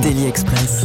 [0.00, 0.84] Daily Express.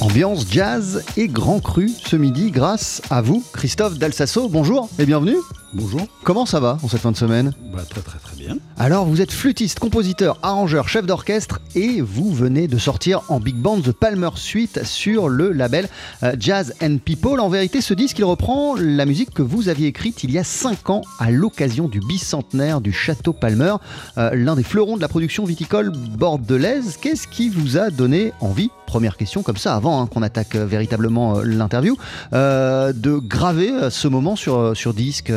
[0.00, 4.48] Ambiance jazz et grand cru ce midi grâce à vous, Christophe Dalsasso.
[4.50, 5.36] Bonjour et bienvenue.
[5.72, 6.02] Bonjour.
[6.22, 7.54] Comment ça va en cette fin de semaine?
[7.72, 8.58] Bah, très très très bien.
[8.78, 13.54] Alors, vous êtes flûtiste, compositeur, arrangeur, chef d'orchestre et vous venez de sortir en big
[13.56, 15.88] band The Palmer Suite sur le label
[16.22, 17.40] euh, Jazz and People.
[17.40, 20.44] En vérité, ce disque, il reprend la musique que vous aviez écrite il y a
[20.44, 23.76] 5 ans à l'occasion du bicentenaire du Château Palmer,
[24.18, 26.98] euh, l'un des fleurons de la production viticole bordelaise.
[27.00, 30.66] Qu'est-ce qui vous a donné envie Première question comme ça, avant hein, qu'on attaque euh,
[30.66, 31.96] véritablement l'interview,
[32.32, 35.32] de graver ce moment sur disque.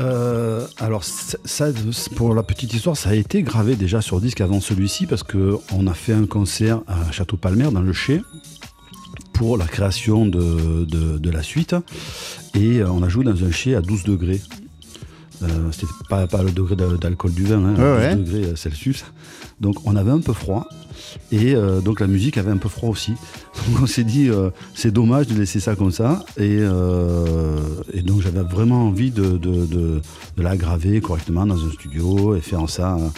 [0.00, 1.04] Euh, alors,
[2.16, 5.58] pour la petite histoire, ça a été gravé déjà sur disque avant celui-ci parce que
[5.72, 8.22] on a fait un concert à Château Palmer dans le Chai
[9.32, 11.74] pour la création de, la suite
[12.54, 14.40] et euh, on a joué dans un chai à 12 degrés.
[15.42, 18.38] Euh, C'était pas, pas le degré de- d'alcool du vin, hein, Ouais, 12 ouais.
[18.40, 19.04] degrés Celsius.
[19.60, 20.66] Donc on avait un peu froid
[21.30, 23.12] et euh, donc la musique avait un peu froid aussi.
[23.68, 27.58] Donc on s'est dit euh, c'est dommage de laisser ça comme ça et, euh,
[27.92, 30.00] et donc j'avais vraiment envie de, de, de,
[30.36, 33.08] de la graver correctement dans un studio et faire ça, euh,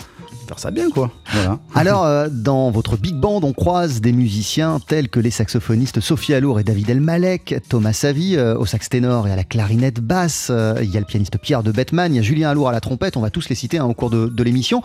[0.45, 1.11] faire ça bien quoi.
[1.75, 6.34] Alors, euh, dans votre big band, on croise des musiciens tels que les saxophonistes Sophie
[6.34, 10.48] Alour et David Elmalek, Thomas Savy euh, au sax ténor et à la clarinette basse,
[10.50, 12.72] euh, il y a le pianiste Pierre de Bettman, il y a Julien Alour à
[12.72, 14.83] la trompette, on va tous les citer hein, au cours de, l'émission.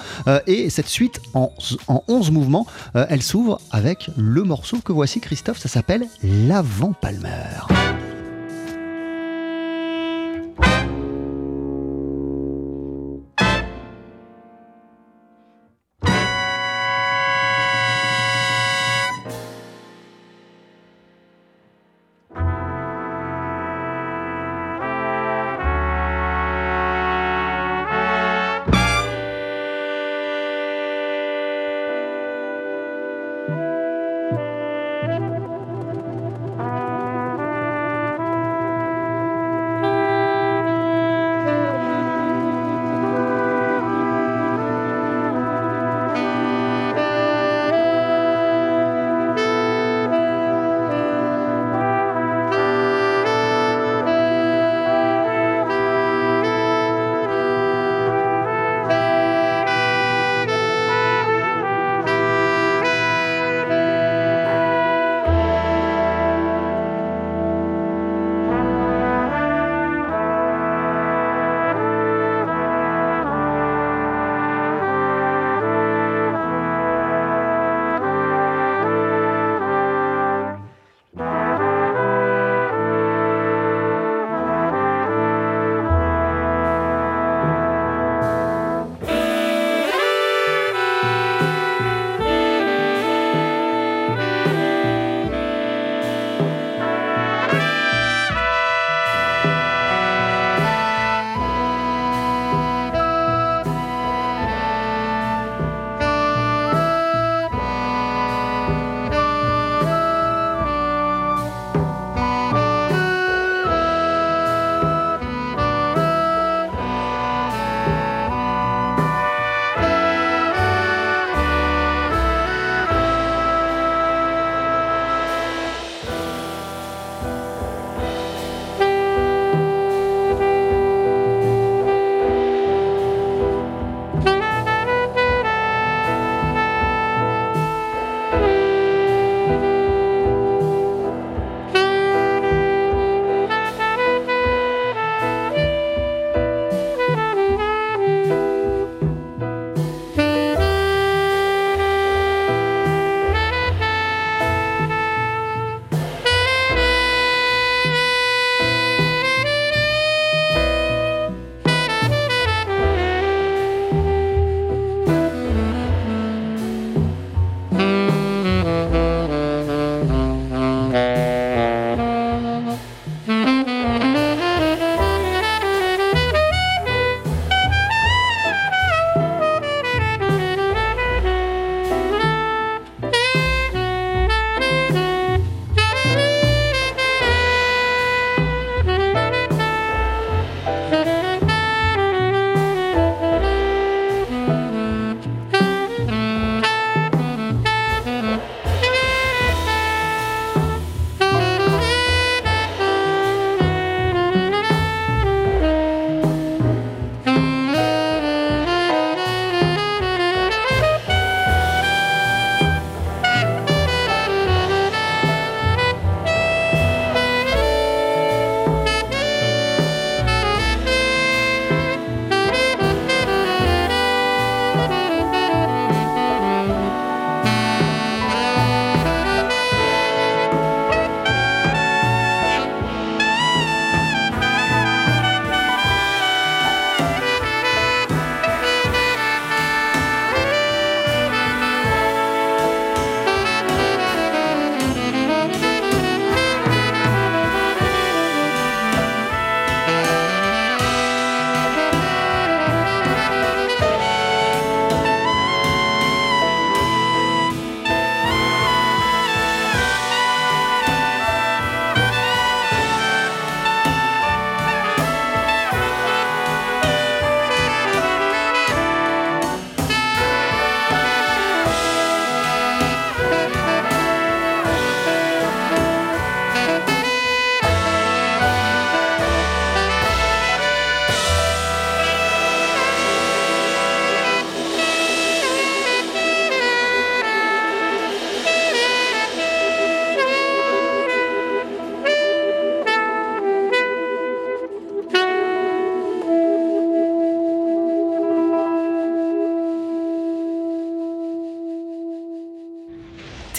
[0.48, 1.52] Et cette suite en,
[1.88, 8.19] en 11 mouvements, elle s'ouvre avec le morceau que voici, Christophe, ça s'appelle L'Avant Palmer.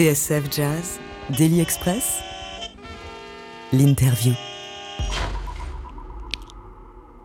[0.01, 0.99] TSF Jazz,
[1.37, 2.21] Daily Express,
[3.71, 4.33] l'interview.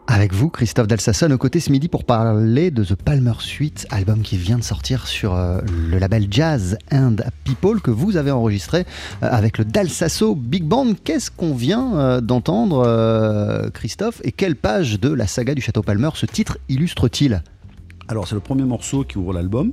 [0.07, 4.23] Avec vous, Christophe Dalsasson, aux côtés ce midi pour parler de The Palmer Suite, album
[4.23, 8.79] qui vient de sortir sur euh, le label Jazz and People que vous avez enregistré
[9.23, 10.95] euh, avec le Dalsasso Big Band.
[11.01, 16.09] Qu'est-ce qu'on vient euh, d'entendre, Christophe, et quelle page de la saga du Château Palmer
[16.15, 17.41] ce titre illustre-t-il
[18.09, 19.71] Alors, c'est le premier morceau qui ouvre l'album.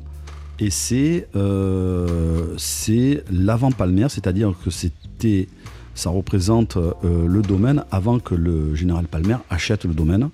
[0.58, 5.48] Et c'est euh, c'est l'avant-palmaire, c'est-à-dire que c'était,
[5.94, 10.30] ça représente euh, le domaine avant que le général Palmer achète le domaine.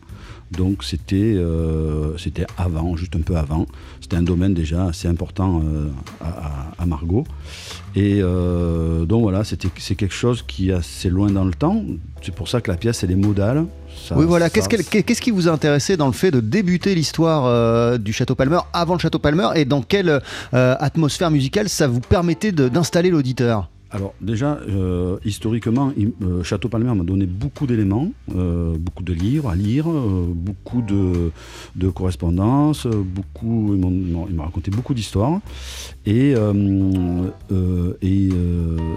[0.50, 2.16] Donc c'était euh,
[2.56, 3.66] avant, juste un peu avant.
[4.00, 5.62] C'était un domaine déjà assez important
[6.20, 7.24] à, Margot.
[7.94, 9.58] Et donc voilà, c'est
[9.94, 11.84] quelque chose qui est assez loin dans le temps.
[12.22, 13.66] C'est pour ça que la pièce est modale.
[14.06, 14.48] Ça- Oui, voilà.
[14.50, 18.58] Qu'est-ce qui vous a intéressé dans le fait de débuter l'histoire euh, du Château Palmer
[18.72, 20.20] avant le Château Palmer et dans quelle
[20.54, 23.68] euh, atmosphère musicale ça vous permettait d'installer l'auditeur?
[23.90, 26.12] Alors déjà, euh, historiquement, il-
[26.42, 31.30] Château Palmer m'a donné beaucoup d'éléments, euh, beaucoup de livres à lire, euh, beaucoup de,
[31.74, 35.40] de correspondances, beaucoup, ils m'ont raconté beaucoup d'histoires.
[36.04, 36.34] Et,
[38.02, 38.28] et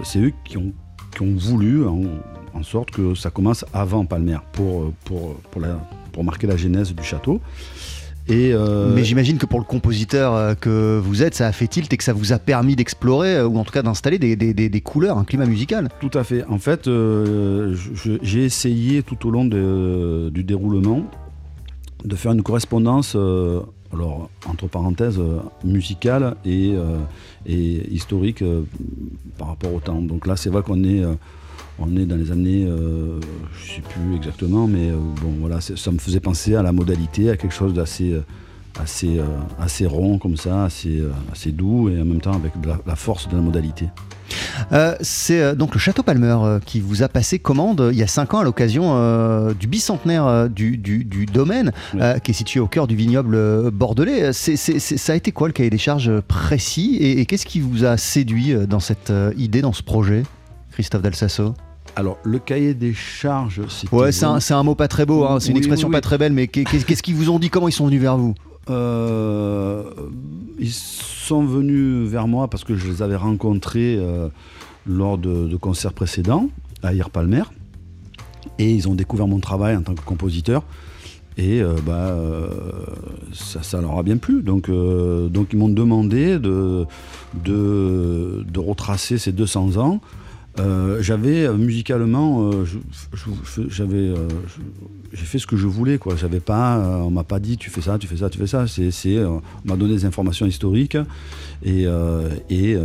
[0.04, 0.72] c'est eux qui ont,
[1.14, 2.02] qui ont voulu en,
[2.54, 5.80] en sorte que ça commence avant Palmer pour, pour, pour, la-
[6.12, 7.40] pour marquer la genèse du château.
[8.28, 11.66] Et, euh, Mais j'imagine que pour le compositeur euh, que vous êtes, ça a fait
[11.66, 14.36] tilt et que ça vous a permis d'explorer euh, ou en tout cas d'installer des,
[14.36, 15.88] des- des- des couleurs, un climat musical.
[16.00, 16.44] Tout à fait.
[16.44, 17.74] En fait, euh,
[18.22, 21.02] j'ai essayé tout au long de- du déroulement
[22.04, 23.60] de faire une correspondance, euh,
[23.92, 26.98] alors entre parenthèses, euh, musicale et, euh,
[27.46, 28.62] et historique euh,
[29.36, 30.00] par rapport au temps.
[30.00, 31.14] Donc là, c'est vrai qu'on est, euh,
[31.78, 33.18] on est dans les années, euh,
[33.56, 36.72] je ne sais plus exactement, mais euh, bon, voilà, ça me faisait penser à la
[36.72, 38.20] modalité, à quelque chose d'assez euh,
[38.80, 39.24] assez, euh,
[39.60, 41.02] assez rond comme ça, assez,
[41.32, 43.86] assez doux et en même temps avec de la- la force de la modalité.
[45.00, 48.38] C'est donc le Château Palmer qui vous a passé commande il y a 5 ans
[48.38, 52.00] à l'occasion du bicentenaire du, du- du domaine Oui.
[52.24, 54.32] qui est situé au cœur du vignoble bordelais.
[54.32, 57.96] Ça a été quoi le cahier des charges précis et, et qu'est-ce qui vous a
[57.98, 60.22] séduit dans cette idée, dans ce projet?
[60.72, 61.54] Christophe Dalsasso
[61.96, 63.94] Alors, le cahier des charges, c'était...
[63.94, 66.00] Ouais, c'est un, c'est un mot pas très beau, hein, c'est une expression oui, pas
[66.00, 67.50] très belle, mais qu'est- qu'est- qu'est-ce qu'ils vous ont dit?
[67.50, 68.34] Comment ils sont venus vers vous?
[68.70, 69.82] Euh,
[70.58, 74.28] ils sont venus vers moi parce que je les avais rencontrés euh,
[74.86, 76.48] lors de, de concerts précédents
[76.82, 77.42] à Ir Palmer.
[78.58, 80.62] Et ils ont découvert mon travail en tant que compositeur.
[81.38, 82.14] Et euh, bah,
[83.32, 84.42] ça, ça leur a bien plu.
[84.42, 86.84] Donc, donc ils m'ont demandé de,
[87.44, 90.00] de, de retracer ces 200 ans.
[90.58, 92.66] Euh, j'avais euh, musicalement, euh,
[93.68, 94.12] j'avais,
[95.12, 95.98] j'ai fait ce que je voulais.
[95.98, 96.16] Quoi.
[96.16, 98.66] J'avais pas, on m'a pas dit tu fais ça, tu fais ça, tu fais ça.
[98.66, 100.98] C'est, on m'a donné des informations historiques
[101.64, 101.86] et,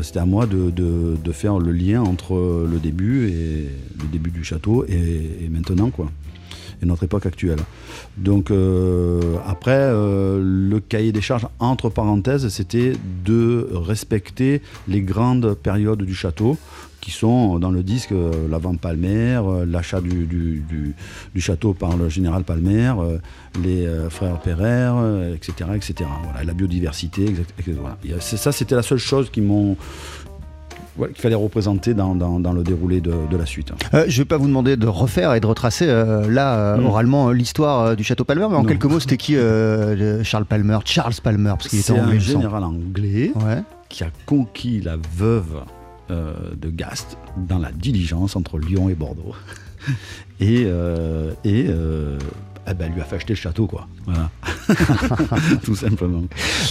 [0.02, 3.70] c'était à moi de, faire le lien entre le début et
[4.02, 6.10] le début du château et, maintenant quoi
[6.80, 7.60] et notre époque actuelle.
[8.18, 8.52] Donc
[9.46, 12.94] après, le cahier des charges, entre parenthèses, c'était
[13.26, 16.58] de respecter les grandes périodes du château,
[17.02, 20.94] qui sont dans le disque euh, l'avant Palmer, euh, l'achat du, du- du-
[21.34, 23.18] du château par le général Palmer, euh,
[23.64, 26.10] les frères Perrer, etc., etc.
[26.24, 27.78] Voilà, la biodiversité, exact- etc.
[27.80, 27.98] Voilà.
[28.06, 29.76] Et, c'est- ça, c'était la seule chose qui m'ont
[31.00, 33.72] qu'il fallait représenter dans, dans- dans le déroulé de, de la suite.
[33.94, 36.86] Euh, Je vais pas vous demander de refaire et de retracer euh, là euh, Mm.
[36.88, 38.68] oralement l'histoire du château Palmer, mais en Non.
[38.68, 42.16] quelques mots, c'était qui le- Charles Palmer Charles Palmer, parce qu'il était C'est anglais, un
[42.16, 42.42] me semble.
[42.42, 43.62] général anglais Ouais.
[43.90, 45.62] qui a conquis la veuve
[46.10, 49.36] de Gast dans la diligence entre Lyon et Bordeaux.
[50.40, 52.18] et euh, et euh,
[52.70, 53.88] eh ben, lui a fait acheter le château, quoi.
[54.06, 54.30] Voilà.
[55.64, 56.24] Tout simplement.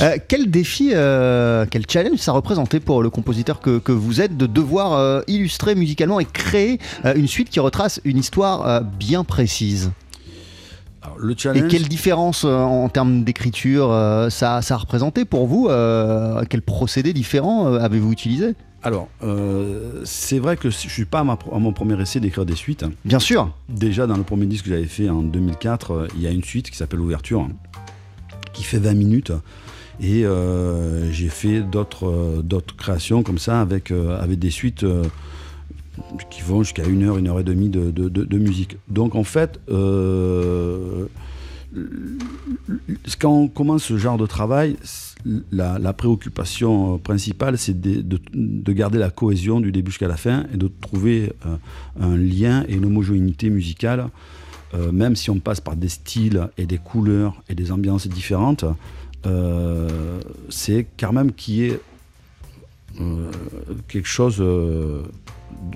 [0.02, 4.36] Euh, quel défi, euh, quel challenge ça représentait pour le compositeur que, que vous êtes
[4.36, 8.80] de devoir euh, illustrer musicalement et créer euh, une suite qui retrace une histoire euh,
[8.80, 9.90] bien précise?
[11.02, 11.70] Alors, le Et challenge.
[11.70, 16.60] quelle différence euh, en termes d'écriture euh, ça, ça a représenté pour vous euh, Quel
[16.60, 18.54] procédé différent euh, avez-vous utilisé?
[18.82, 22.46] Alors, euh, c'est vrai que je suis pas à, ma- à mon premier essai d'écrire
[22.46, 22.84] des suites.
[23.04, 23.52] Bien sûr.
[23.68, 26.44] Déjà, dans le premier disque que j'avais fait en 2004, euh, il y a une
[26.44, 27.48] suite qui s'appelle Ouverture,
[28.52, 29.32] qui fait 20 minutes.
[30.00, 35.02] Et euh, j'ai fait d'autres créations comme ça, avec, avec des suites euh,
[36.30, 38.76] qui vont jusqu'à une heure, une heure et demie de, de- de- de musique.
[38.88, 39.58] Donc en fait,
[43.18, 44.76] quand on commence ce genre de travail,
[45.50, 50.46] la, préoccupation principale, c'est de, de- de garder la cohésion du début jusqu'à la fin
[50.52, 51.56] et de trouver euh,
[52.00, 54.08] un lien et une homogénéité musicale,
[54.74, 58.64] euh, même si on passe par des styles et des couleurs et des ambiances différentes,
[59.26, 61.80] euh, c'est quand même qui est
[63.00, 63.30] euh,
[63.88, 65.02] quelque chose euh,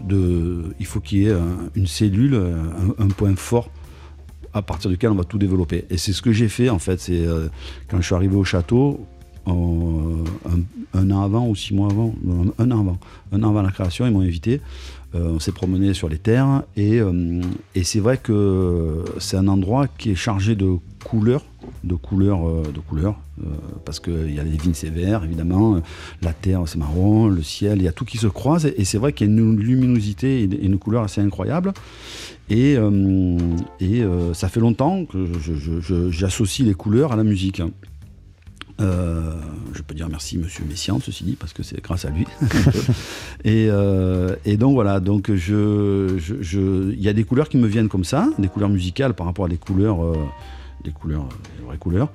[0.07, 0.75] de.
[0.79, 2.35] Il faut qu'il y ait un- une cellule,
[2.99, 3.69] un, point fort
[4.53, 5.85] à partir duquel on va tout développer.
[5.91, 7.01] Et c'est ce que j'ai fait en fait.
[7.01, 7.49] C'est euh,
[7.89, 9.05] quand je suis arrivé au château,
[9.47, 10.25] en-
[10.95, 12.15] un, an avant ou six mois avant,
[12.59, 12.99] un an avant,
[13.33, 14.61] un an avant la création, ils m'ont invité.
[15.15, 17.41] Euh, on s'est promené sur les terres et, euh,
[17.75, 21.45] et c'est vrai que c'est un endroit qui est chargé de couleurs,
[21.83, 23.49] de couleurs, euh, de couleurs, euh,
[23.85, 25.81] parce qu'il y a les vignes c'est vert évidemment, euh,
[26.23, 28.99] la terre c'est marron, le ciel, il y a tout qui se croise et, c'est
[28.99, 31.73] vrai qu'il y a une luminosité et une couleur assez incroyable.
[32.49, 33.37] Et, euh,
[33.81, 35.27] et euh, ça fait longtemps que
[36.11, 37.63] j'associe les couleurs à la musique.
[38.81, 39.33] Euh,
[39.75, 42.25] je peux dire merci Monsieur Messiaen, ceci dit, parce que c'est grâce à lui.
[43.45, 47.57] et, euh, et donc voilà, donc je, je- je- il y a des couleurs qui
[47.59, 50.17] me viennent comme ça, des couleurs musicales par rapport à des couleurs, euh,
[50.85, 52.09] des couleurs, des vraies couleurs.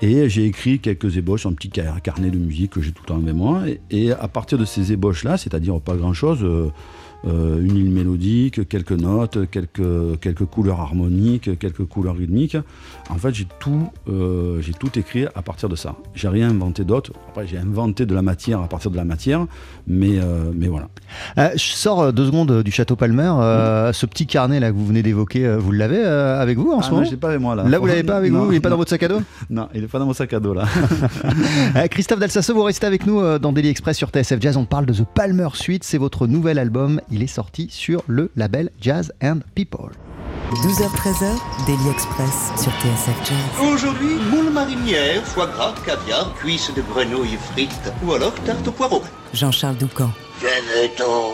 [0.00, 3.08] Et j'ai écrit quelques ébauches, un petit ca- carnet de musique que j'ai tout le
[3.08, 3.62] temps avec moi.
[3.68, 6.68] Et, et à partir de ces ébauches-là, c'est-à-dire pas grand-chose, euh,
[7.26, 12.56] euh, une ligne mélodique, quelques notes, quelques, quelques couleurs harmoniques, quelques couleurs rythmiques.
[13.10, 15.96] En fait, j'ai tout, euh, j'ai tout écrit à partir de ça.
[16.14, 17.12] J'ai rien inventé d'autre.
[17.28, 19.46] Après, j'ai inventé de la matière à partir de la matière,
[19.88, 20.88] mais, euh, mais voilà.
[21.36, 23.32] Je sors deux secondes du château Palmer.
[23.92, 26.88] Ce petit carnet là que vous venez d'évoquer, vous l'avez avec vous en Ah ce
[26.90, 27.64] non, moment je l'ai pas avec moi là.
[27.64, 29.20] Là, vous l'avez pas avec Non, vous Il n'est pas dans votre sac à dos
[29.50, 30.66] Non, il est pas dans mon sac à dos là.
[31.90, 34.56] Christophe Dalsasso, vous restez avec nous dans Daily Express sur TSF Jazz.
[34.56, 35.84] On parle de The Palmer Suite.
[35.84, 37.00] C'est votre nouvel album.
[37.10, 39.90] Il est sorti sur le label Jazz and People.
[40.50, 41.36] 12h-13h,
[41.66, 43.66] Daily Express sur TSF Jazz.
[43.72, 49.02] Aujourd'hui, moule marinière, foie gras, caviar, cuisses de grenouille frites ou alors tarte au poireau.
[49.34, 50.10] Jean-Charles Doucan.
[50.40, 51.32] Venez-t'en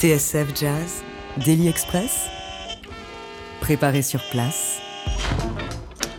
[0.00, 1.02] TSF Jazz,
[1.44, 2.24] Daily Express,
[3.60, 4.78] préparé sur place.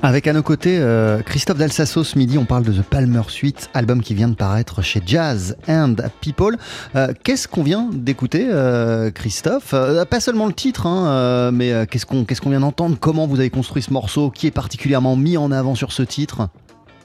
[0.04, 3.72] Avec à nos côtés euh, Christophe Dalsasso ce midi, on parle de The Palmer Suite,
[3.74, 6.58] album qui vient de paraître chez Jazz and People.
[6.96, 9.74] Euh, qu'est-ce qu'on vient d'écouter, euh, Christophe?
[9.74, 12.98] Euh, Pas seulement le titre, hein, euh, mais euh, qu'est-ce qu'on qu'est-ce qu'on vient d'entendre?
[13.00, 14.30] Comment vous avez construit ce morceau?
[14.30, 16.50] Qui est particulièrement mis en avant sur ce titre?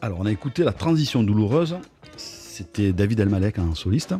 [0.02, 1.78] Alors, on a écouté La Transition douloureuse.
[2.18, 4.14] C'était David Elmalek, un soliste.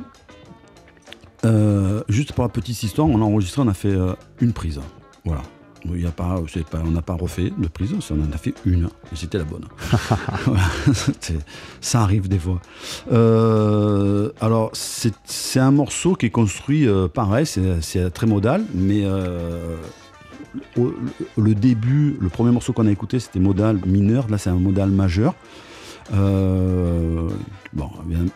[1.45, 4.81] Euh, juste pour la petite histoire, on a enregistré, on a fait euh, une prise.
[5.25, 5.43] Voilà.
[5.85, 8.37] Il y a pas, c'est pas, on n'a pas refait de prise, on en a
[8.39, 9.67] fait une, et c'était la bonne.
[11.81, 12.61] Ça arrive des fois.
[13.13, 19.05] Euh, alors, c'est un morceau qui est construit pareil, c'est très modal, mais
[20.77, 20.95] au-
[21.37, 24.91] le début, le premier morceau qu'on a écouté, c'était modal mineur, là c'est un modal
[24.91, 25.35] majeur.
[26.15, 27.29] Euh,
[27.73, 27.91] bon,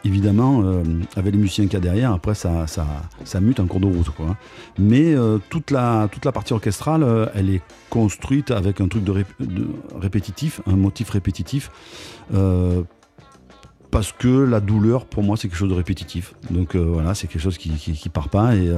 [0.05, 0.83] évidemment, euh,
[1.17, 2.87] avec les musiciens qu'il y a derrière, après ça, ça,
[3.25, 4.11] ça mute en cours de route.
[4.11, 4.37] Quoi.
[4.79, 9.13] Mais euh, toute, la, toute la partie orchestrale, elle est construite avec un truc de,
[9.13, 11.71] rép- de répétitif, un motif répétitif.
[13.91, 16.35] parce que la douleur, pour moi, c'est quelque chose de répétitif.
[16.51, 18.55] Donc voilà, c'est quelque chose qui, qui, part pas.
[18.57, 18.69] Et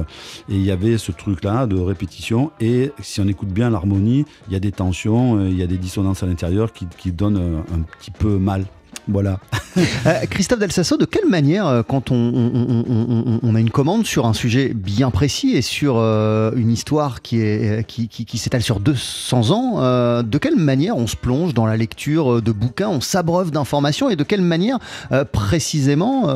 [0.49, 2.51] il y avait ce truc-là de répétition.
[2.59, 5.77] Et si on écoute bien l'harmonie, il y a des tensions, il y a des
[5.77, 8.65] dissonances à l'intérieur qui, qui donnent un petit peu mal.
[9.07, 9.39] Voilà.
[10.05, 14.71] Euh, Christophe Dalsasso, de quelle manière, euh, quand on, a une commande sur un sujet
[14.71, 17.39] bien précis et sur euh, une histoire qui,
[18.35, 22.89] s'étale sur 200 ans, de quelle manière on se plonge dans la lecture de bouquins,
[22.89, 24.77] on s'abreuve d'informations et de quelle manière
[25.31, 26.27] précisément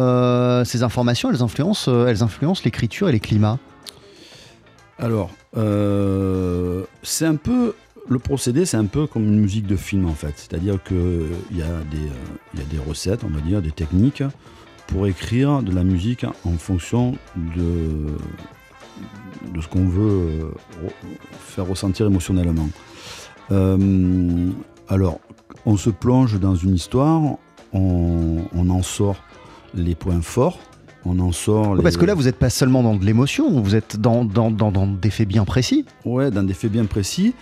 [0.66, 3.60] ces informations, elles influencent, elles influencent l'écriture et les climats?
[4.98, 5.30] Alors,
[7.04, 7.76] c'est un peu.
[8.10, 10.34] Le procédé, c'est un peu comme une musique de film en fait.
[10.38, 10.98] C'est-à-dire qu'il
[11.52, 14.24] y, a des, euh, y a des recettes, on va dire, des techniques
[14.88, 18.14] pour écrire de la musique en fonction de,
[19.54, 20.44] de ce qu'on veut euh,
[20.86, 20.92] re-
[21.40, 22.70] faire ressentir émotionnellement.
[23.52, 24.50] Euh,
[24.88, 25.20] alors,
[25.66, 27.22] on se plonge dans une histoire,
[27.74, 29.18] on, on en sort
[29.74, 30.60] les points forts,
[31.04, 31.84] on en sort les...
[31.84, 34.72] Parce que là, vous n'êtes pas seulement dans de l'émotion, vous êtes dans, dans, dans-
[34.72, 35.86] dans des faits bien précis.
[36.06, 37.34] Ouais, dans des faits bien précis.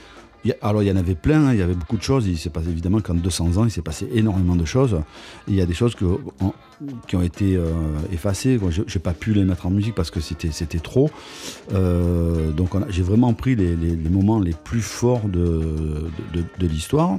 [0.46, 2.04] Il y a- alors, il y en avait plein, hein, il y avait beaucoup de
[2.04, 2.28] choses.
[2.28, 5.02] Il s'est passé évidemment qu'en 200 ans, il s'est passé énormément de choses.
[5.48, 6.06] Il y a des choses que,
[6.40, 6.54] en-
[7.08, 7.66] qui ont été euh,
[8.14, 8.60] effacées.
[8.70, 11.10] Je n'ai pas pu les mettre en musique parce que c'était c'était trop.
[11.74, 16.46] Euh, donc, j'ai vraiment pris les, les- les moments les plus forts de, de, de-
[16.60, 17.18] de l'histoire,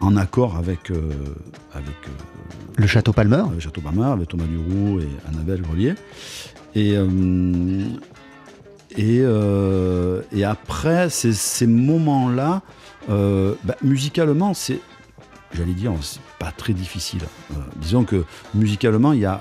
[0.00, 0.96] en accord avec, euh,
[1.72, 1.94] avec
[2.76, 3.44] Le château Palmer.
[3.48, 5.94] avec Château Bamar, avec Thomas Duroux et Annabelle Grelier.
[6.74, 6.96] Et,
[8.96, 12.62] et, euh, et après, ces, ces moments-là,
[13.08, 14.80] euh, bah, musicalement, c'est,
[15.52, 17.22] j'allais dire, c'est pas très difficile.
[17.52, 18.24] Euh, disons que
[18.54, 19.40] musicalement, il y a,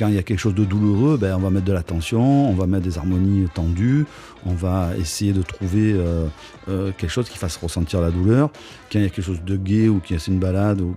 [0.00, 2.48] quand il y a quelque chose de douloureux, ben, on va mettre de la tension,
[2.48, 4.06] on va mettre des harmonies tendues,
[4.46, 6.26] on va essayer de trouver euh,
[6.70, 8.48] euh, quelque chose qui fasse ressentir la douleur.
[8.90, 10.96] Quand il y a quelque chose de gai ou qu'il y a une balade ou,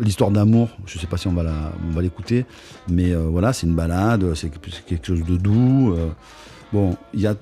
[0.00, 2.46] l'histoire d'amour, je ne sais pas si on va la- l'écouter,
[2.88, 4.48] mais euh, voilà, c'est une balade, c'est
[4.86, 5.96] quelque chose de doux.
[6.72, 7.34] bon, y a,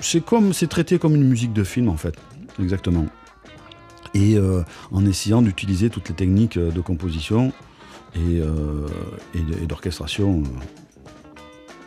[0.00, 2.16] c'est comme, c'est traité comme une musique de film en fait,
[2.60, 3.06] exactement.
[4.14, 4.36] Et
[4.90, 7.52] en essayant d'utiliser toutes les techniques de composition
[8.14, 8.86] et, euh,
[9.34, 10.60] et d'orchestration euh,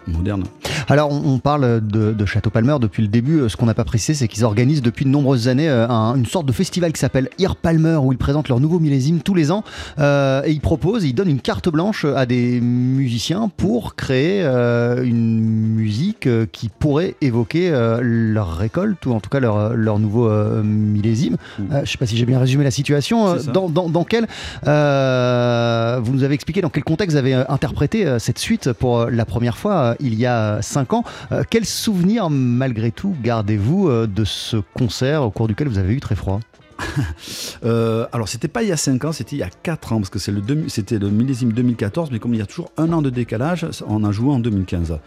[0.07, 0.43] moderne.
[0.89, 3.39] Alors, on, on parle de, de Château Palmer depuis le début.
[3.41, 6.15] Euh, Ce qu'on n'a pas précisé, c'est qu'ils organisent depuis de nombreuses années euh, un-
[6.15, 9.33] une sorte de festival qui s'appelle Ear Palmer, où ils présentent leur nouveau millésime tous
[9.35, 9.63] les ans.
[9.99, 15.03] Euh, et ils proposent, ils donnent une carte blanche à des musiciens pour créer euh,
[15.03, 20.29] une musique qui pourrait évoquer euh, leur récolte, ou en tout cas leur, leur nouveau
[20.63, 21.37] millésime.
[21.59, 23.35] Je ne sais pas si j'ai bien résumé la situation.
[23.53, 24.25] Dans, dans- dans quel,
[24.63, 29.57] vous nous avez expliqué dans quel contexte vous avez interprété cette suite pour la première
[29.57, 31.03] fois euh, il y a 5 ans.
[31.31, 35.93] Euh, quel souvenir, malgré tout, gardez-vous euh, de ce concert au cours duquel vous avez
[35.93, 36.39] eu très froid?
[37.63, 40.09] Alors, c'était pas il y a 5 ans, c'était il y a 4 ans, parce
[40.09, 43.67] que c'était le millésime 2014, mais comme il y a toujours un an de décalage,
[43.87, 44.99] on a joué en 2015.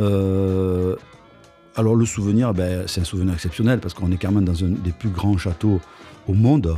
[0.00, 0.96] Euh,
[1.76, 4.68] alors, le souvenir, ben, c'est un souvenir exceptionnel, parce qu'on est quand même dans un
[4.68, 5.80] des plus grands châteaux
[6.28, 6.76] au monde.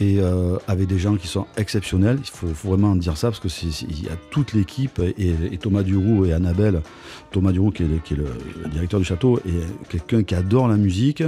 [0.00, 3.48] Et euh, avec des gens qui sont exceptionnels, il faut, vraiment dire ça parce que
[3.48, 6.82] y a toute l'équipe et, Thomas Duroux et Annabelle.
[7.30, 8.26] Thomas Duroux qui est le,
[8.70, 9.52] directeur du château et
[9.88, 11.22] quelqu'un qui adore la musique.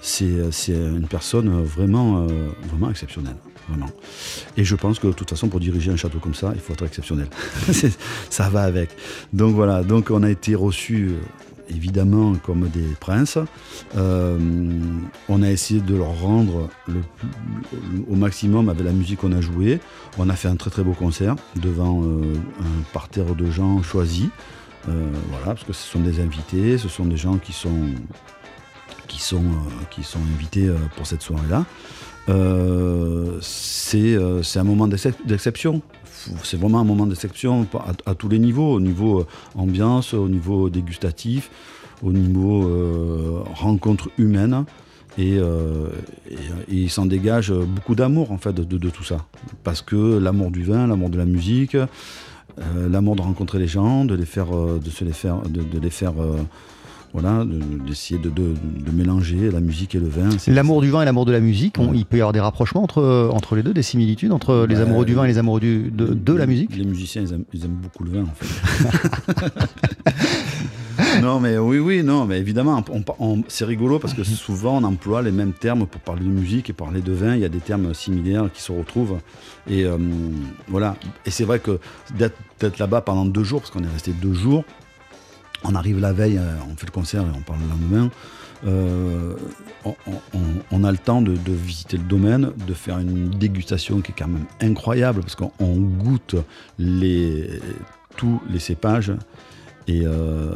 [0.00, 0.28] C'est
[0.68, 2.28] une personne vraiment, euh,
[2.68, 3.36] vraiment exceptionnelle.
[3.68, 3.90] Vraiment.
[4.56, 6.72] Et je pense que de toute façon, pour diriger un château comme ça, il faut
[6.72, 7.28] être exceptionnel.
[8.30, 8.90] Ça va avec.
[9.32, 11.12] Donc voilà, donc on a été reçus
[11.74, 13.38] évidemment comme des princes.
[13.96, 14.38] Euh,
[15.28, 16.68] on a essayé de leur rendre
[18.08, 19.80] au maximum avec la musique qu'on a jouée.
[20.18, 24.28] On a fait un très très beau concert devant euh, un parterre de gens choisis.
[24.88, 27.86] Euh, voilà, parce que ce sont des invités, ce sont des gens qui sont,
[29.12, 31.66] qui sont, euh, qui sont invités euh, pour cette soirée-là.
[32.28, 35.82] Euh, c'est un moment d'excep- d'exception.
[36.44, 37.66] C'est vraiment un moment d'exception
[38.06, 41.50] à, tous les niveaux, au niveau ambiance, au niveau dégustatif,
[42.00, 44.64] au niveau rencontre humaine.
[45.18, 45.40] Et,
[46.68, 49.26] il s'en dégage beaucoup d'amour en fait de, tout ça.
[49.64, 51.76] Parce que l'amour du vin, l'amour de la musique,
[52.88, 56.12] l'amour de rencontrer les gens, de les faire, de se les faire, de, les faire,
[57.12, 60.28] voilà, de- d'essayer de, de- de mélanger la musique et le vin.
[60.48, 62.82] L'amour du vin et l'amour de la musique, on- il peut y avoir des rapprochements
[62.82, 64.82] entre, entre les deux, des similitudes entre les Ouais.
[64.82, 67.64] amoureux du vin et les amoureux du- de, la musique Les musiciens, ils aiment, ils
[67.64, 69.52] aiment beaucoup le vin, en fait.
[71.22, 72.82] non, mais oui, oui, non, mais évidemment,
[73.48, 76.72] c'est rigolo parce que souvent on emploie les mêmes termes pour parler de musique et
[76.72, 77.34] parler de vin.
[77.34, 79.18] Il y a des termes similaires qui se retrouvent.
[79.68, 79.96] Et euh,
[80.68, 80.96] voilà.
[81.26, 81.78] Et c'est vrai que
[82.16, 84.64] d'être là-bas pendant deux jours, parce qu'on est resté deux jours,
[85.64, 88.10] on arrive la veille, euh, on fait le concert et on parle le lendemain.
[88.64, 89.34] Euh,
[90.70, 94.28] on, a le temps de, visiter le domaine, de faire une dégustation qui est quand
[94.28, 96.36] même incroyable parce qu'on on goûte
[98.16, 99.12] tous les cépages
[99.88, 100.54] et euh,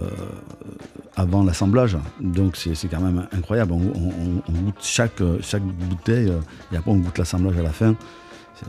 [1.16, 1.99] avant l'assemblage.
[2.21, 3.73] Donc c'est quand même incroyable.
[3.73, 6.33] On, goûte chaque, bouteille
[6.73, 7.97] et après on goûte l'assemblage à la fin.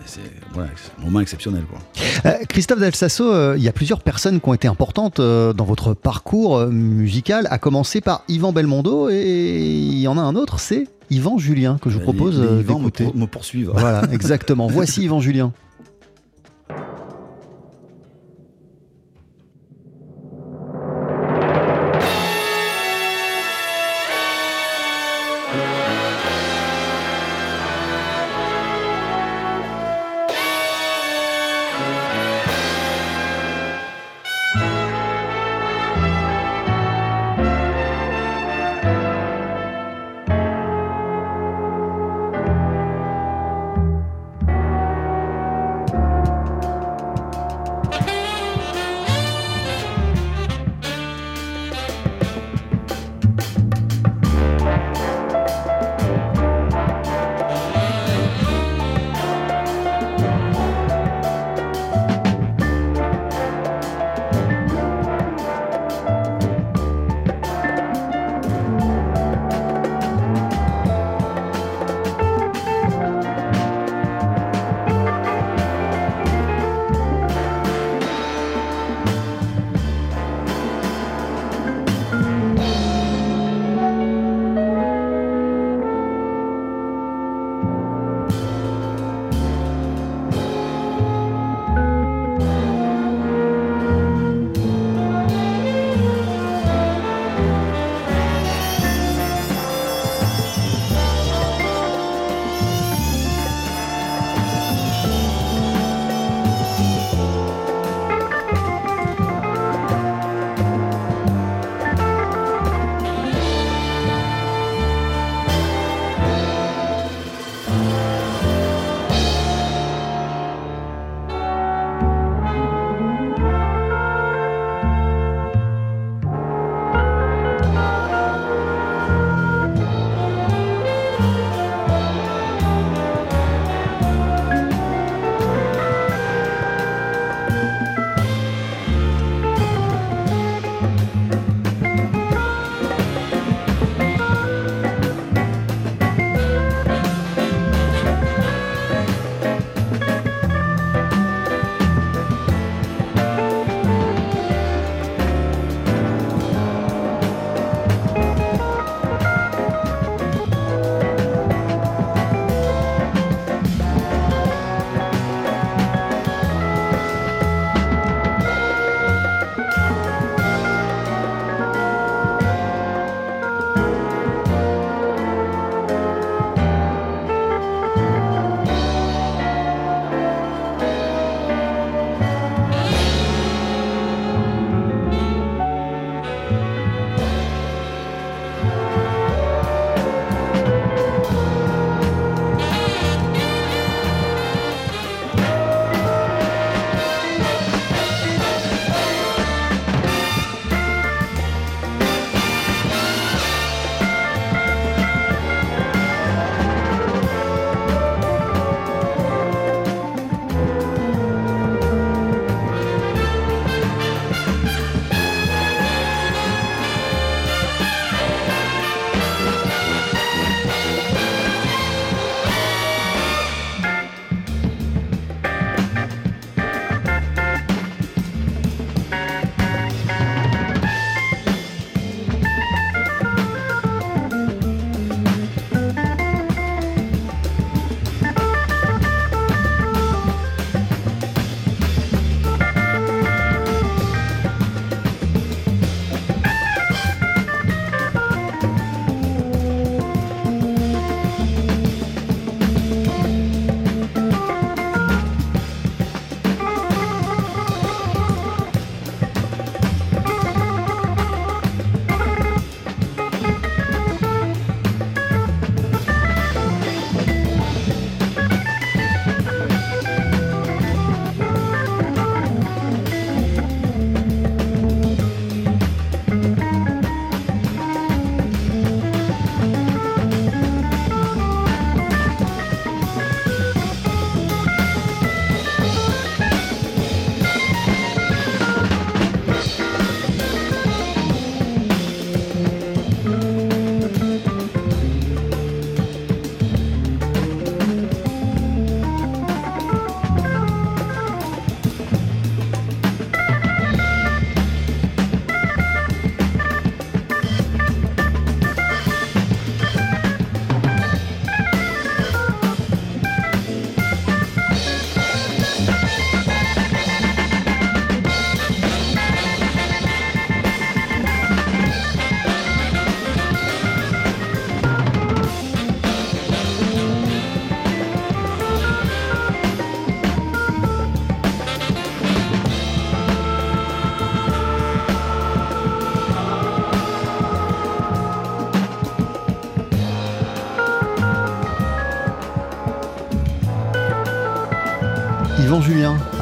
[0.06, 0.20] C'est-
[0.54, 0.70] voilà,
[1.00, 1.64] un moment exceptionnel.
[1.70, 1.80] Quoi.
[2.26, 5.54] Euh, Christophe Del Sasso, euh, il y a plusieurs personnes qui ont été importantes euh,
[5.54, 10.36] dans votre parcours musical, à commencer par Yvan Belmondo, et il y en a un
[10.36, 13.06] autre, c'est Yvan Julien, que je vous propose me, d'écouter.
[13.06, 13.72] pour- me poursuivent.
[13.74, 14.68] Voilà, exactement.
[14.68, 15.54] Voici Yvan Julien.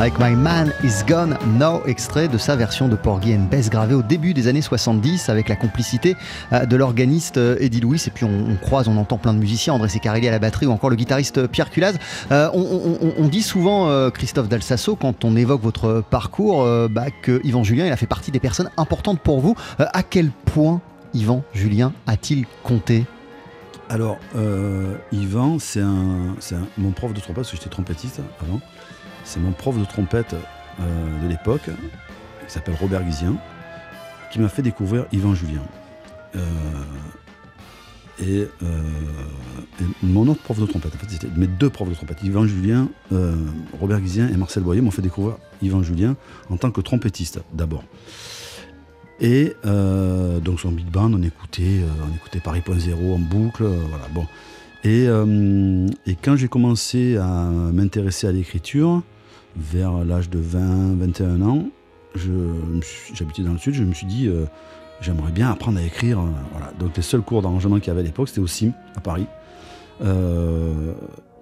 [0.06, 3.96] Avec My Man Is Gone Now, extrait de sa version de Porgy and Bess gravée
[3.96, 6.16] au début des années 70 avec la complicité
[6.54, 8.00] euh, de l'organiste euh, Eddie Louis.
[8.06, 10.72] Et puis on, croise, on entend plein de musiciens, André Secarelli à la batterie ou
[10.72, 11.96] encore le guitariste Pierre Culaz.
[12.32, 17.42] Euh, on, dit souvent, euh, Christophe Dalsasso, quand on évoque votre parcours, euh, bah, que
[17.44, 19.56] Yvan Julien il a fait partie des personnes importantes pour vous.
[19.80, 20.82] Euh, à quel point
[21.16, 23.06] Yvan Julien a-t-il compté?
[23.90, 28.20] Alors, euh, Yvan, c'est un, c'est un- mon prof de trompette, parce que j'étais trompettiste
[28.42, 28.60] avant.
[29.26, 30.36] C'est mon prof de trompette
[30.80, 33.36] euh, de l'époque, qui s'appelle Robert Guizien,
[34.32, 35.64] qui m'a fait découvrir Yvan Julien.
[36.36, 36.40] Euh,
[38.20, 38.82] et, euh,
[39.82, 42.46] et mon autre prof de trompette, en fait, c'était mes deux profs de trompette, Yvan
[42.46, 42.88] Julien,
[43.80, 46.16] Robert Guizien et Marcel Boyer, m'ont fait découvrir Yvan Julien
[46.50, 47.84] en tant que trompettiste d'abord.
[49.20, 54.08] Et euh, donc son big band, on écoutait, on écoutait Paris.0 en boucle, voilà.
[54.14, 54.28] Bon.
[54.84, 55.08] Et
[56.22, 59.02] quand j'ai commencé à m'intéresser à l'écriture,
[59.58, 61.66] vers l'âge de 20, 21 ans,
[63.14, 64.46] j'habitais dans le sud, je me suis dit, euh,
[65.02, 66.20] j'aimerais bien apprendre à écrire.
[66.20, 66.80] euh.
[66.80, 69.28] Donc les seuls cours d'arrangement qu'il y avait à l'époque, c'était au CIM, à Paris.
[70.04, 70.94] Euh,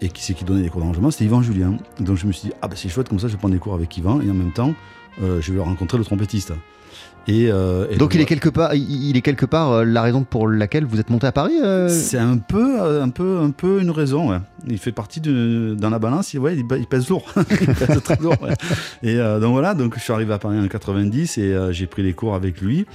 [0.02, 1.78] et qui c'est qui donnait les cours d'arrangement C'était Yvan Julien.
[2.00, 3.60] Donc je me suis dit, ah ben c'est chouette, comme ça je vais prendre des
[3.60, 4.74] cours avec Yvan, et en même temps,
[5.20, 6.54] je vais rencontrer le trompettiste.
[7.28, 10.24] Et, euh, et Donc il est quelque part, il est quelque part euh, la raison
[10.24, 13.52] pour laquelle vous êtes monté à Paris euh C'est un peu, euh, un peu, un
[13.52, 14.32] peu une raison.
[14.32, 14.40] ouais.
[14.68, 16.34] Il fait partie de, dans la balance.
[16.34, 17.26] Il, ouais, il, il pèse lourd.
[17.62, 18.36] il pèse très lourd.
[18.42, 18.54] ouais.
[19.04, 19.74] Et donc voilà.
[19.74, 22.86] Donc je suis arrivé à Paris en 90 et j'ai pris les cours avec lui.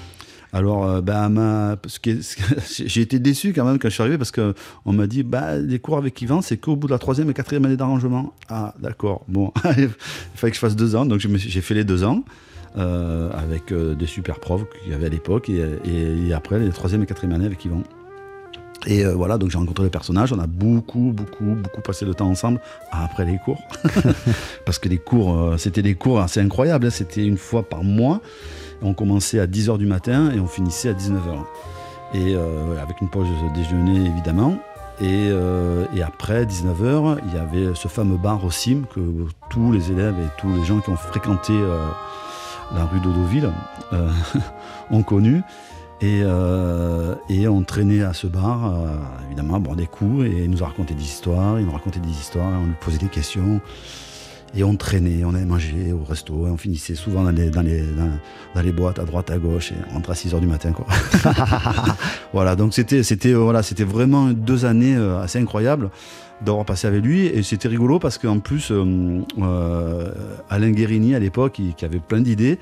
[0.53, 1.77] Alors, bah, ma-
[2.87, 4.55] j'ai été déçu quand même quand je suis arrivé parce que
[4.87, 7.35] on m'a dit, bah, les cours avec Yvan, c'est qu'au bout de la troisième et
[7.35, 8.33] quatrième année d'arrangement.
[8.49, 9.25] Ah, d'accord.
[9.29, 9.91] Bon, il
[10.35, 12.25] fallait que je fasse deux ans, donc j'ai fait les deux ans.
[12.77, 17.03] Euh, avec euh, des super profs qu'il y avait à l'époque et, après les troisième
[17.03, 17.83] et quatrième année avec Yvan.
[18.87, 22.13] Et euh, voilà, donc j'ai rencontré les personnages, on a beaucoup, beaucoup, beaucoup passé de
[22.13, 22.61] temps ensemble
[22.93, 23.59] après les cours.
[24.67, 28.21] Parce que les cours, c'était des cours assez incroyables, hein, c'était une fois par mois.
[28.83, 31.45] On commençait à 10h du matin et on finissait à 19h.
[32.15, 32.37] Et
[32.81, 34.59] avec une pause déjeuner évidemment.
[35.01, 35.29] Et,
[35.97, 39.01] et après 19h, il y avait ce fameux bar au CIM que
[39.51, 41.55] tous les élèves et tous les gens qui ont fréquenté
[42.75, 43.51] la rue d'Audoville
[43.93, 44.11] euh,
[44.91, 45.43] ont connu.
[46.01, 48.87] Et, euh, et on traînait à ce bar, euh,
[49.27, 52.11] évidemment, boire des coups, et il nous a raconté des histoires, il nous racontait des
[52.11, 53.61] histoires, et on lui posait des questions.
[54.55, 58.73] Et on traînait, on allait manger au resto, et on finissait souvent dans les, dans
[58.73, 60.73] boîtes à droite, à gauche, et on rentrait à 6h du matin.
[60.73, 60.87] Quoi.
[62.33, 65.91] voilà, donc c'était, voilà, vraiment deux années euh, assez incroyables
[66.45, 70.13] d'avoir passé avec lui, et c'était rigolo parce qu'en plus, euh, euh,
[70.49, 72.59] Alain Guérini, à l'époque, qui avait plein d'idées,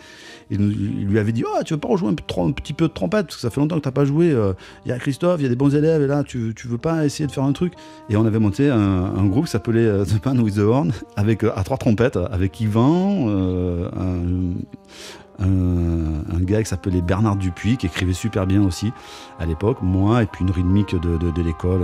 [0.51, 2.14] il, lui avait dit oh, Tu veux pas rejouer un,
[2.53, 3.27] petit peu de trompette?
[3.27, 4.31] Parce que ça fait longtemps que tu pas joué.
[4.31, 4.55] euh,
[4.85, 6.79] Il y a Christophe, il y a des bons élèves, et là, tu, tu veux
[6.79, 7.74] pas essayer de faire un truc?
[8.09, 11.62] Et on avait monté un, groupe qui s'appelait The Man with the Horn, avec, à
[11.64, 13.29] trois trompettes, avec Yvan,
[15.39, 18.93] un, gars qui s'appelait Bernard Dupuis, qui écrivait super bien aussi
[19.39, 21.83] à l'époque, moi, et puis une rythmique de- de l'école.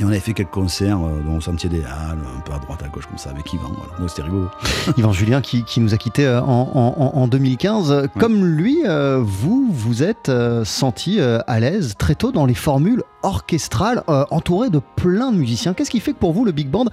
[0.00, 2.58] Et on avait fait quelques concerts euh, dans le Sentier des Halles, un peu à
[2.58, 3.68] droite, à gauche, comme ça, avec Yvan.
[3.76, 3.98] Voilà.
[4.00, 4.48] Donc c'était rigolo.
[4.96, 8.08] Yvan Julien qui, qui nous a quittés euh, en, en- en 2015.
[8.18, 13.02] Comme lui, euh, vous vous êtes euh, senti à l'aise très tôt dans les formules
[13.22, 15.74] orchestrales, entouré de plein de musiciens.
[15.74, 16.86] Qu'est-ce qui fait que pour vous, le big band,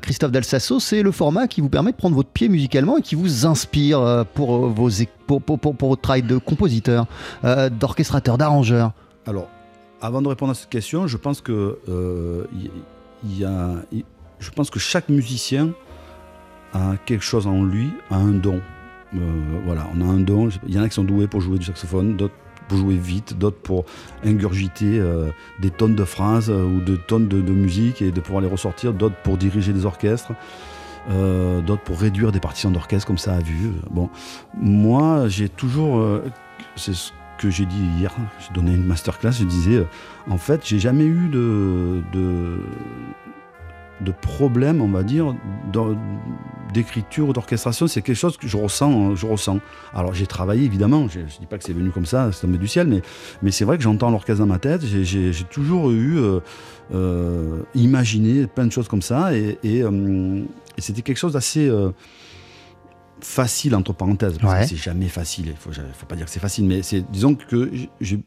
[0.00, 3.14] Christophe Dalsasso, c'est le format qui vous permet de prendre votre pied musicalement et qui
[3.14, 4.88] vous inspire pour, vos,
[5.28, 7.06] pour, pour, pour- pour votre travail de compositeur,
[7.78, 8.92] d'orchestrateur, d'arrangeur?
[9.26, 9.46] Alors,
[10.02, 12.44] avant de répondre à cette question, je pense que euh,
[13.24, 13.76] y, a,
[14.40, 15.70] je pense que chaque musicien
[16.74, 18.60] a quelque chose en lui, a un don.
[19.14, 19.18] Euh,
[19.64, 20.48] voilà, on a un don.
[20.66, 22.34] Il y en a qui sont doués pour jouer du saxophone, d'autres
[22.68, 23.84] pour jouer vite, d'autres pour
[24.24, 25.30] ingurgiter euh,
[25.60, 29.20] des tonnes de phrases ou de tonnes de, musique et de pouvoir les ressortir, d'autres
[29.22, 30.32] pour diriger des orchestres.
[31.08, 33.72] d'autres pour réduire des partitions d'orchestre comme ça à vue.
[33.90, 34.08] Bon,
[34.54, 36.20] moi j'ai toujours,
[37.42, 39.84] que j'ai dit hier, j'ai donné une masterclass, je disais, euh,
[40.30, 42.60] en fait, j'ai jamais eu de, de,
[44.20, 45.34] problème, on va dire,
[46.72, 47.86] d'écriture ou d'orchestration.
[47.88, 49.10] C'est quelque chose que je ressens.
[49.10, 49.58] euh, Je ressens.
[49.94, 52.58] Alors, j'ai travaillé, évidemment, je ne dis pas que c'est venu comme ça, c'est tombé
[52.58, 53.02] du ciel, mais,
[53.42, 54.82] mais c'est vrai que j'entends l'orchestre dans ma tête.
[54.84, 56.40] J'ai- toujours eu, euh,
[56.94, 60.42] euh, imaginé plein de choses comme ça, et, euh,
[60.76, 61.70] et c'était quelque chose d'assez...
[63.24, 64.60] facile entre parenthèses parce Ouais.
[64.62, 67.34] que c'est jamais facile il faut, faut pas dire que c'est facile mais c'est disons
[67.34, 67.70] que
[68.00, 68.18] j'ai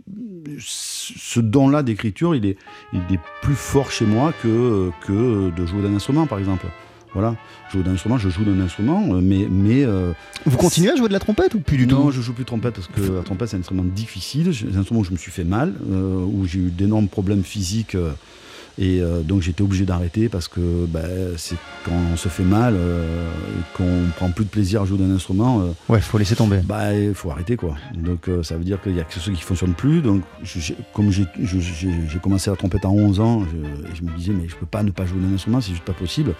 [0.59, 2.57] ce don là d'écriture il est,
[2.93, 6.65] il est plus fort chez moi que, que de jouer d'un instrument par exemple.
[7.13, 7.35] Voilà.
[7.71, 10.11] Jouer d'un instrument je joue d'un instrument euh, mais mais euh,
[10.45, 12.11] Vous continuez à jouer de la trompette ou plus du non, tout?
[12.11, 14.79] je joue plus de trompette parce que la trompette c'est un instrument difficile, c'est un
[14.79, 18.11] instrument où je me suis fait mal, euh, où j'ai eu d'énormes problèmes physiques euh,
[18.77, 20.99] Et euh, donc j'étais obligé d'arrêter parce que bah,
[21.37, 21.55] c'est
[21.85, 25.11] quand on se fait mal euh, et qu'on prend plus de plaisir à jouer d'un
[25.15, 26.57] instrument, euh, Ouais, faut laisser tomber.
[26.63, 27.75] bah il faut arrêter quoi.
[27.95, 30.01] Donc euh, ça veut dire qu'il y a quelque chose qui fonctionne plus.
[30.01, 31.25] Donc je- comme j'ai
[32.21, 34.91] commencé la trompette à 11 ans, je, je me disais mais je peux pas ne
[34.91, 36.33] pas jouer d'un instrument, c'est juste pas possible.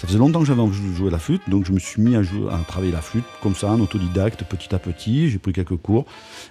[0.00, 2.16] Ça faisait longtemps que j'avais envie de jouer la flûte, donc je me suis mis
[2.16, 5.28] à, jouer, à travailler la flûte comme ça, en autodidacte, petit à petit.
[5.28, 6.06] J'ai pris quelques cours,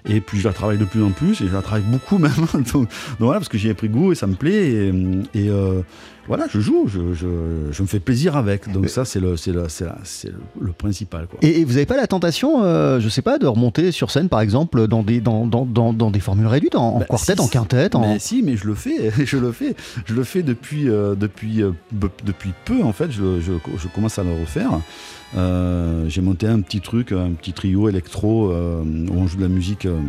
[0.08, 2.32] et puis je la travaille de plus en plus, et je la travaille beaucoup même.
[2.54, 2.88] donc, donc
[3.20, 4.88] voilà, parce que j'y ai pris goût et ça me plaît, et,
[5.34, 5.82] et, euh,
[6.28, 8.72] voilà, je joue, je, je- je me fais plaisir avec.
[8.72, 9.34] Donc ça, c'est le,
[10.78, 11.26] principal.
[11.26, 11.39] Quoi.
[11.41, 14.30] Et, et vous n'avez pas la tentation, euh, je sais pas, de remonter sur scène
[14.30, 17.41] par exemple dans des, dans, dans, dans, dans des formules réduites, en, Bah, quartet, si,
[17.41, 18.02] en quintette en...
[18.02, 19.76] Mais si, mais je le fais, je le fais,
[20.06, 23.10] je le fais depuis euh, depuis euh, depuis peu en fait.
[23.12, 24.71] Je, je- commence à le refaire.
[25.37, 29.43] Euh, J'ai monté un petit truc, un petit trio électro euh, où on joue de
[29.43, 29.85] la musique.
[29.85, 29.99] euh,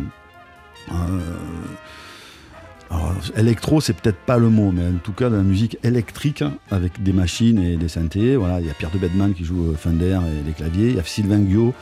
[2.89, 6.43] alors, électro, c'est peut-être pas le mot, mais en tout cas de la musique électrique
[6.69, 8.35] avec des machines et des synthés.
[8.35, 10.89] Voilà, il y a Pierre de Bedman qui joue Fender et les claviers.
[10.89, 11.73] Il y a Sylvain Guillot,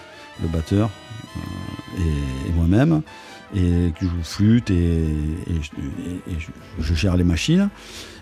[0.43, 0.89] le batteur,
[1.97, 3.01] et, moi-même
[3.55, 5.03] et qui joue flûte et,
[6.79, 7.69] je gère les machines.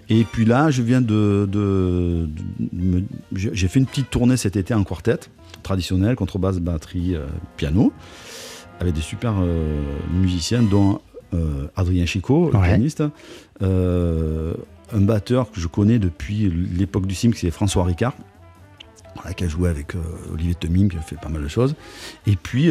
[0.09, 2.29] Et puis là, je viens de, de-
[2.59, 3.03] de me-
[3.33, 5.19] j'ai fait une petite tournée cet été en quartet
[5.63, 7.25] traditionnel, contrebasse, batterie, euh,
[7.57, 7.91] piano,
[8.79, 9.81] avec des super euh,
[10.13, 11.01] musiciens, dont
[11.33, 12.67] euh, Adrien Chico, le Ouais.
[12.69, 13.03] pianiste,
[13.61, 18.13] un batteur que je connais depuis l'époque du sim, c'est François Ricard.
[19.15, 19.93] Voilà, qui a joué avec
[20.31, 21.75] Olivier Temim, qui a fait pas mal de choses.
[22.27, 22.69] Et puis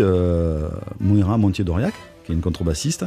[1.00, 1.92] Moira Montier-Doriac,
[2.24, 3.04] qui est une contrebassiste.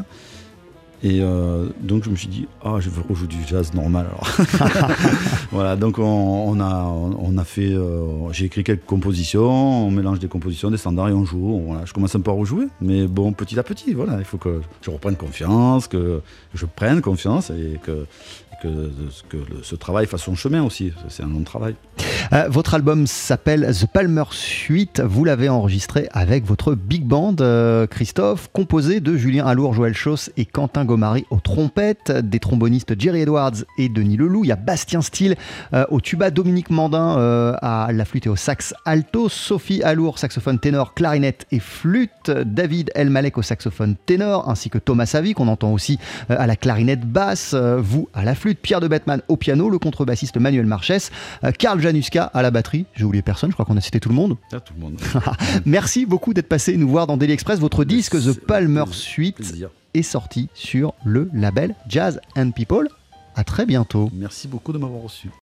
[1.02, 4.08] Et euh, donc je me suis dit, ah, je veux rejouer du jazz normal.
[4.08, 4.90] Alors.
[5.52, 10.28] voilà, donc on, a, on a fait, euh, j'ai écrit quelques compositions, on mélange des
[10.28, 11.62] compositions, des standards et on joue.
[11.66, 14.38] Voilà, je commence un peu à rejouer, mais bon, petit à petit, voilà, il faut
[14.38, 16.22] que je reprenne confiance, que
[16.54, 18.06] je prenne confiance et que,
[18.62, 18.92] que,
[19.64, 20.92] ce travail fasse son chemin aussi.
[21.08, 21.76] C'est un long travail.
[22.34, 25.02] Euh, votre album s'appelle The Palmer Suite.
[25.02, 30.32] Vous l'avez enregistré avec votre big band, euh, Christophe, composé de Julien Alour, Joël Chauss
[30.38, 34.44] et Quentin Gomari aux trompettes, des trombonistes Jerry Edwards et Denis Leloup.
[34.46, 35.36] Il y a Bastien Steele
[35.74, 37.00] euh, au tuba, Dominique Mandin
[37.62, 42.92] à la flûte et au sax alto, Sophie Alour, saxophone ténor, clarinette et flûte, David
[42.96, 46.00] Elmalek au saxophone ténor, ainsi que Thomas Savy, qu'on entend aussi
[46.30, 50.38] à la clarinette basse, vous à la flûte, Pierre de Bettman au piano, le contrebassiste
[50.38, 51.12] Manuel Marchès,
[51.44, 52.86] euh, Karl Januska à la batterie.
[52.96, 54.38] J'ai oublié personne, je crois qu'on a cité tout le monde.
[54.52, 55.00] Là, tout le monde.
[55.66, 57.60] Merci beaucoup d'être passé nous voir dans Daily Express.
[57.60, 58.86] Votre disque The Palmer.
[58.92, 59.70] Suite Plaisir.
[59.94, 62.88] est sorti sur le label Jazz and People.
[63.36, 64.10] À très bientôt.
[64.14, 65.30] Merci beaucoup de m'avoir reçu.